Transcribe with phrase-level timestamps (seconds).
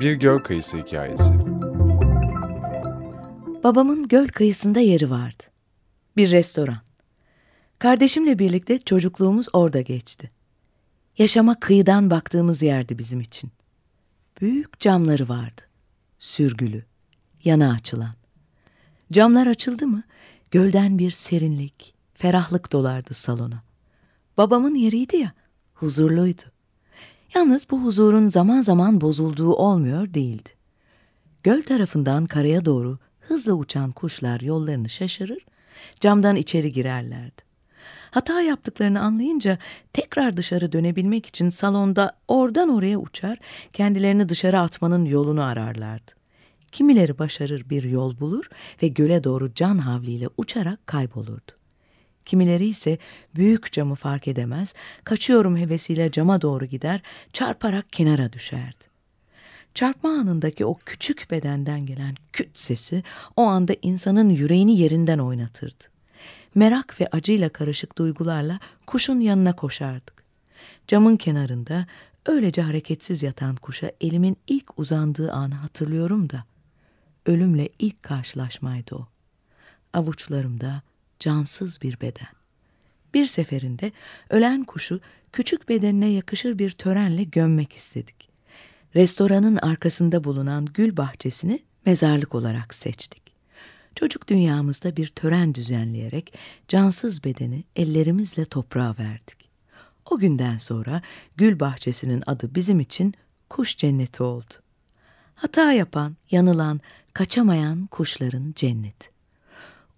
[0.00, 1.34] Bir Göl Kıyısı Hikayesi
[3.64, 5.42] Babamın göl kıyısında yeri vardı.
[6.16, 6.78] Bir restoran.
[7.78, 10.30] Kardeşimle birlikte çocukluğumuz orada geçti.
[11.18, 13.50] Yaşama kıyıdan baktığımız yerdi bizim için.
[14.40, 15.62] Büyük camları vardı.
[16.18, 16.84] Sürgülü,
[17.44, 18.14] yana açılan.
[19.12, 20.02] Camlar açıldı mı
[20.50, 23.62] gölden bir serinlik, ferahlık dolardı salona.
[24.36, 25.32] Babamın yeriydi ya,
[25.74, 26.42] huzurluydu.
[27.34, 30.48] Yalnız bu huzurun zaman zaman bozulduğu olmuyor değildi.
[31.42, 35.46] Göl tarafından karaya doğru hızla uçan kuşlar yollarını şaşırır,
[36.00, 37.42] camdan içeri girerlerdi.
[38.10, 39.58] Hata yaptıklarını anlayınca
[39.92, 43.38] tekrar dışarı dönebilmek için salonda oradan oraya uçar,
[43.72, 46.12] kendilerini dışarı atmanın yolunu ararlardı.
[46.72, 48.48] Kimileri başarır bir yol bulur
[48.82, 51.59] ve göle doğru can havliyle uçarak kaybolurdu.
[52.30, 52.98] Kimileri ise
[53.34, 58.84] büyük camı fark edemez, kaçıyorum hevesiyle cama doğru gider, çarparak kenara düşerdi.
[59.74, 63.02] Çarpma anındaki o küçük bedenden gelen küt sesi
[63.36, 65.84] o anda insanın yüreğini yerinden oynatırdı.
[66.54, 70.24] Merak ve acıyla karışık duygularla kuşun yanına koşardık.
[70.86, 71.86] Camın kenarında
[72.26, 76.44] öylece hareketsiz yatan kuşa elimin ilk uzandığı anı hatırlıyorum da
[77.26, 79.08] ölümle ilk karşılaşmaydı o.
[79.92, 80.82] Avuçlarımda
[81.20, 82.28] cansız bir beden.
[83.14, 83.92] Bir seferinde
[84.30, 85.00] ölen kuşu
[85.32, 88.28] küçük bedenine yakışır bir törenle gömmek istedik.
[88.94, 93.22] Restoranın arkasında bulunan gül bahçesini mezarlık olarak seçtik.
[93.94, 96.34] Çocuk dünyamızda bir tören düzenleyerek
[96.68, 99.50] cansız bedeni ellerimizle toprağa verdik.
[100.10, 101.02] O günden sonra
[101.36, 103.14] gül bahçesinin adı bizim için
[103.50, 104.54] kuş cenneti oldu.
[105.34, 106.80] Hata yapan, yanılan,
[107.12, 109.19] kaçamayan kuşların cenneti.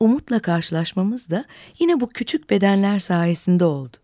[0.00, 1.44] Umutla karşılaşmamız da
[1.78, 3.96] yine bu küçük bedenler sayesinde oldu.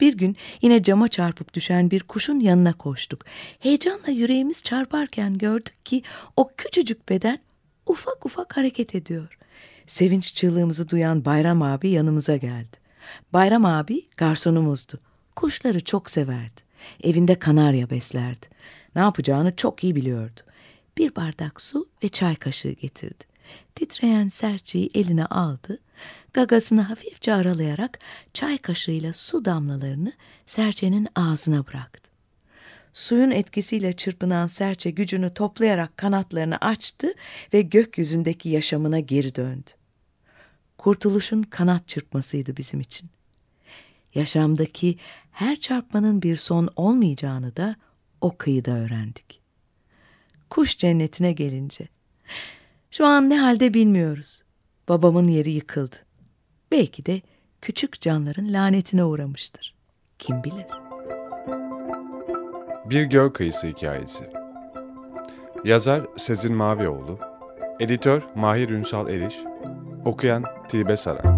[0.00, 3.24] Bir gün yine cama çarpıp düşen bir kuşun yanına koştuk.
[3.58, 6.02] Heyecanla yüreğimiz çarparken gördük ki
[6.36, 7.38] o küçücük beden
[7.86, 9.38] ufak ufak hareket ediyor.
[9.86, 12.76] Sevinç çığlığımızı duyan Bayram abi yanımıza geldi.
[13.32, 15.00] Bayram abi garsonumuzdu.
[15.36, 16.60] Kuşları çok severdi.
[17.02, 18.46] Evinde kanarya beslerdi.
[18.94, 20.40] Ne yapacağını çok iyi biliyordu.
[20.96, 23.24] Bir bardak su ve çay kaşığı getirdi.
[23.74, 25.78] Titreyen serçeyi eline aldı,
[26.32, 27.98] gagasını hafifçe aralayarak
[28.34, 30.12] çay kaşığıyla su damlalarını
[30.46, 32.10] serçenin ağzına bıraktı.
[32.92, 37.14] Suyun etkisiyle çırpınan serçe gücünü toplayarak kanatlarını açtı
[37.52, 39.70] ve gökyüzündeki yaşamına geri döndü.
[40.78, 43.10] Kurtuluşun kanat çırpmasıydı bizim için.
[44.14, 44.96] Yaşamdaki
[45.30, 47.76] her çarpmanın bir son olmayacağını da
[48.20, 49.40] o kıyıda öğrendik.
[50.50, 51.88] Kuş cennetine gelince,
[52.90, 54.42] şu an ne halde bilmiyoruz.
[54.88, 55.96] Babamın yeri yıkıldı.
[56.70, 57.22] Belki de
[57.62, 59.74] küçük canların lanetine uğramıştır.
[60.18, 60.66] Kim bilir?
[62.90, 64.30] Bir Göl Kıyısı Hikayesi
[65.64, 67.18] Yazar Sezin Mavioğlu
[67.80, 69.36] Editör Mahir Ünsal Eriş
[70.04, 71.37] Okuyan Tilbe Saran